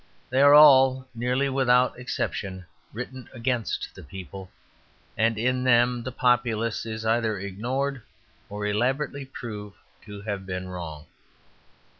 [0.31, 4.49] They are all, nearly without exception, written against the people;
[5.15, 8.01] and in them the populace is either ignored
[8.49, 11.05] or elaborately proved to have been wrong.